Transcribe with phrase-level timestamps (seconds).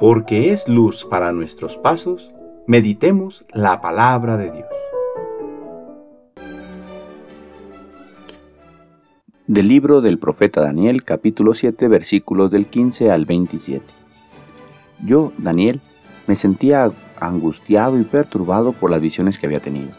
[0.00, 2.30] porque es luz para nuestros pasos,
[2.66, 4.66] meditemos la palabra de Dios.
[9.46, 13.84] Del libro del profeta Daniel capítulo 7 versículos del 15 al 27.
[15.04, 15.82] Yo, Daniel,
[16.26, 16.90] me sentía
[17.20, 19.90] angustiado y perturbado por las visiones que había tenido.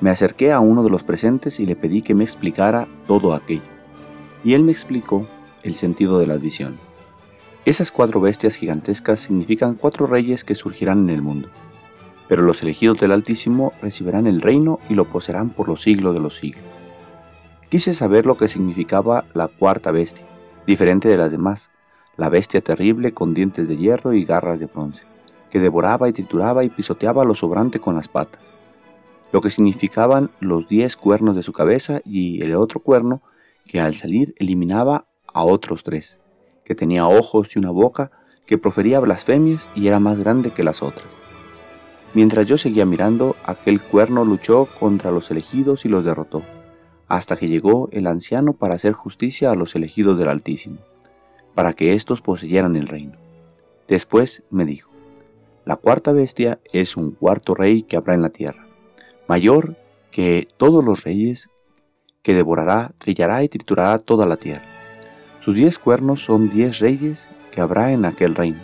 [0.00, 3.68] Me acerqué a uno de los presentes y le pedí que me explicara todo aquello.
[4.44, 5.26] Y él me explicó
[5.62, 6.89] el sentido de las visiones.
[7.66, 11.50] Esas cuatro bestias gigantescas significan cuatro reyes que surgirán en el mundo.
[12.26, 16.20] Pero los elegidos del Altísimo recibirán el reino y lo poseerán por los siglos de
[16.20, 16.64] los siglos.
[17.68, 20.24] Quise saber lo que significaba la cuarta bestia,
[20.66, 21.70] diferente de las demás,
[22.16, 25.04] la bestia terrible con dientes de hierro y garras de bronce,
[25.50, 28.40] que devoraba y trituraba y pisoteaba lo sobrante con las patas.
[29.32, 33.20] Lo que significaban los diez cuernos de su cabeza y el otro cuerno
[33.66, 36.19] que al salir eliminaba a otros tres
[36.64, 38.10] que tenía ojos y una boca,
[38.46, 41.06] que profería blasfemias y era más grande que las otras.
[42.14, 46.42] Mientras yo seguía mirando, aquel cuerno luchó contra los elegidos y los derrotó,
[47.06, 50.78] hasta que llegó el anciano para hacer justicia a los elegidos del Altísimo,
[51.54, 53.16] para que éstos poseyeran el reino.
[53.86, 54.90] Después me dijo,
[55.64, 58.66] la cuarta bestia es un cuarto rey que habrá en la tierra,
[59.28, 59.76] mayor
[60.10, 61.50] que todos los reyes,
[62.22, 64.69] que devorará, trillará y triturará toda la tierra
[65.40, 68.60] sus diez cuernos son diez reyes que habrá en aquel reino,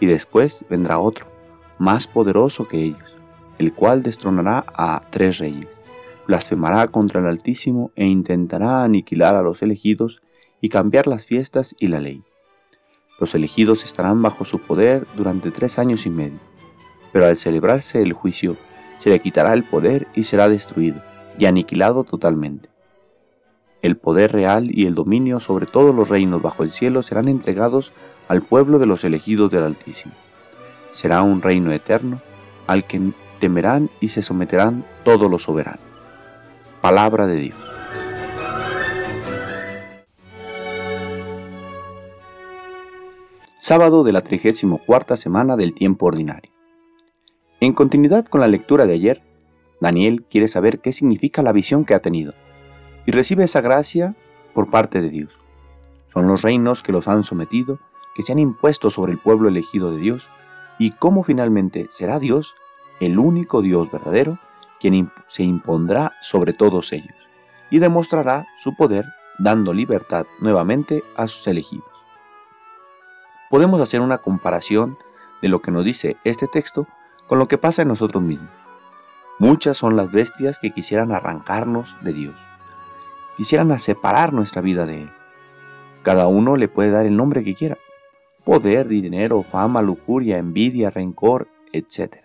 [0.00, 1.26] y después vendrá otro,
[1.78, 3.16] más poderoso que ellos,
[3.58, 5.84] el cual destronará a tres reyes,
[6.26, 10.22] blasfemará contra el Altísimo e intentará aniquilar a los elegidos
[10.60, 12.22] y cambiar las fiestas y la ley.
[13.20, 16.40] Los elegidos estarán bajo su poder durante tres años y medio,
[17.12, 18.56] pero al celebrarse el juicio,
[18.98, 21.02] se le quitará el poder y será destruido
[21.38, 22.75] y aniquilado totalmente.
[23.82, 27.92] El poder real y el dominio sobre todos los reinos bajo el cielo serán entregados
[28.28, 30.14] al pueblo de los elegidos del Altísimo.
[30.92, 32.20] Será un reino eterno
[32.66, 33.00] al que
[33.38, 35.80] temerán y se someterán todos los soberanos.
[36.80, 37.58] Palabra de Dios.
[43.60, 46.52] Sábado de la 34 semana del tiempo ordinario.
[47.60, 49.22] En continuidad con la lectura de ayer,
[49.80, 52.32] Daniel quiere saber qué significa la visión que ha tenido
[53.06, 54.14] y recibe esa gracia
[54.52, 55.32] por parte de Dios.
[56.12, 57.78] Son los reinos que los han sometido,
[58.14, 60.28] que se han impuesto sobre el pueblo elegido de Dios,
[60.78, 62.56] y cómo finalmente será Dios,
[63.00, 64.38] el único Dios verdadero,
[64.80, 67.30] quien se impondrá sobre todos ellos,
[67.70, 69.06] y demostrará su poder
[69.38, 71.88] dando libertad nuevamente a sus elegidos.
[73.48, 74.98] Podemos hacer una comparación
[75.40, 76.88] de lo que nos dice este texto
[77.26, 78.50] con lo que pasa en nosotros mismos.
[79.38, 82.55] Muchas son las bestias que quisieran arrancarnos de Dios
[83.36, 85.10] quisieran separar nuestra vida de Él.
[86.02, 87.78] Cada uno le puede dar el nombre que quiera.
[88.44, 92.18] Poder, dinero, fama, lujuria, envidia, rencor, etc.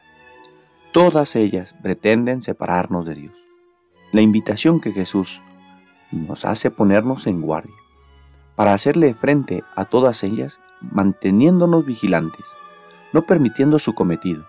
[0.92, 3.38] Todas ellas pretenden separarnos de Dios.
[4.12, 5.42] La invitación que Jesús
[6.12, 7.76] nos hace ponernos en guardia,
[8.56, 12.58] para hacerle frente a todas ellas, manteniéndonos vigilantes,
[13.14, 14.46] no permitiendo su cometido,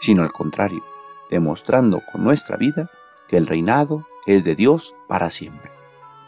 [0.00, 0.82] sino al contrario,
[1.30, 2.90] demostrando con nuestra vida
[3.28, 5.71] que el reinado es de Dios para siempre.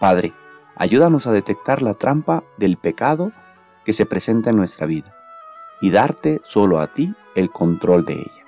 [0.04, 0.34] Padre,
[0.76, 3.32] ayúdanos a detectar la trampa del pecado
[3.86, 5.16] que se presenta en nuestra vida
[5.80, 8.44] y darte solo a ti el control de ella.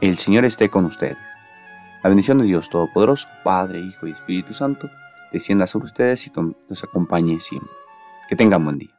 [0.00, 1.16] El Señor esté con ustedes.
[2.02, 4.90] La bendición de Dios Todopoderoso, Padre, Hijo y Espíritu Santo,
[5.30, 6.32] descienda sobre ustedes y
[6.68, 7.70] nos acompañe siempre.
[8.28, 8.95] Que tengan buen día.